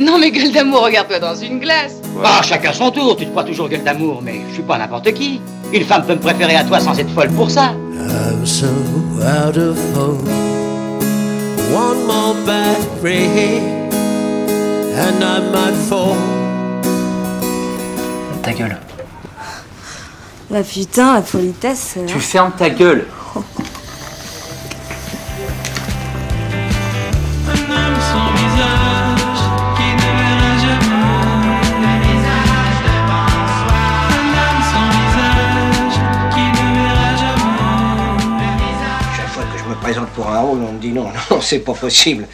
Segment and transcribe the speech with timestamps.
[0.00, 1.94] Non mais gueule d'amour, regarde-toi dans une glace.
[2.24, 5.12] Ah, chacun son tour, tu te crois toujours gueule d'amour, mais je suis pas n'importe
[5.12, 5.40] qui.
[5.72, 7.74] Une femme peut me préférer à toi sans être folle pour ça.
[7.94, 8.66] I'm so
[9.20, 10.24] out of hope.
[11.74, 13.60] One more bad break,
[14.96, 16.16] and I might fall.
[18.42, 18.78] Ta gueule.
[20.50, 21.98] La putain, la politesse.
[22.06, 23.06] Tu fermes ta gueule.
[39.88, 42.28] présente pour un rôle, on me dit non, non, c'est pas possible.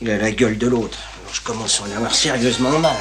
[0.00, 0.98] Il a la gueule de l'autre.
[1.20, 2.96] Alors je commence à en avoir sérieusement marre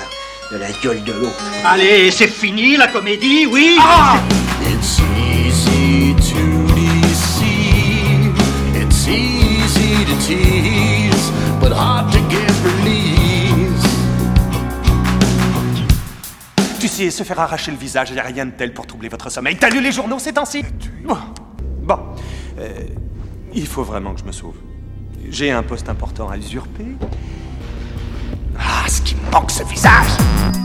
[0.52, 1.44] de la gueule de l'autre.
[1.66, 3.76] Allez, c'est fini la comédie, oui
[4.62, 6.44] It's easy to
[6.76, 8.36] deceive.
[8.76, 13.84] It's easy to tease, but hard to get release.
[16.80, 19.32] Tu sais, se faire arracher le visage, y a rien de tel pour troubler votre
[19.32, 19.58] sommeil.
[19.58, 20.64] T'as lu les journaux ces temps-ci?
[21.04, 21.18] Bon,
[21.82, 22.00] bon.
[22.60, 22.74] Euh,
[23.58, 24.56] il faut vraiment que je me sauve.
[25.30, 26.86] J'ai un poste important à usurper.
[28.58, 30.57] Ah, ce qui me manque, ce visage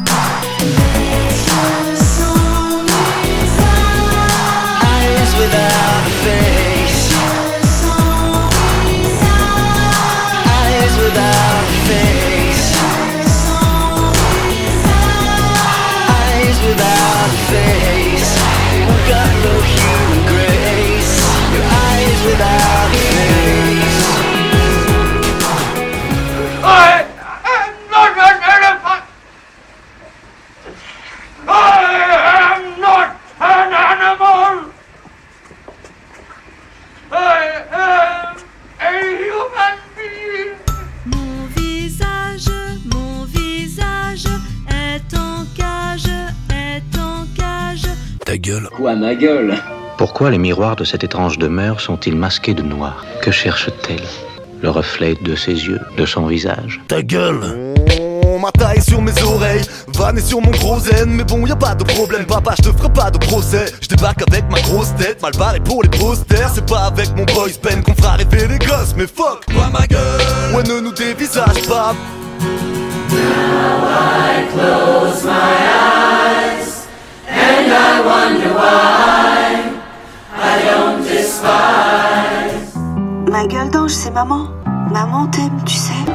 [48.32, 48.66] Ta gueule.
[48.74, 49.58] Quoi, ma gueule.
[49.98, 53.04] Pourquoi les miroirs de cette étrange demeure sont-ils masqués de noir?
[53.20, 54.00] Que cherche-t-elle?
[54.62, 56.80] Le reflet de ses yeux, de son visage?
[56.88, 57.74] Ta gueule.
[58.24, 61.10] On m'a taillé sur mes oreilles, vanné sur mon gros zen.
[61.10, 63.66] Mais bon y a pas de problème papa, je te ferai pas de procès.
[63.82, 66.52] Je débarque avec ma grosse tête, mal barré pour les posters.
[66.54, 69.86] C'est pas avec mon boys pen qu'on fera rêver les gosses Mais fuck, toi ma
[69.86, 70.54] gueule.
[70.56, 71.94] Ouais ne nous dévisage pas.
[75.26, 75.51] Ma
[83.52, 84.48] gueule d'ange, c'est maman.
[84.90, 86.11] Maman t'aime, tu sais.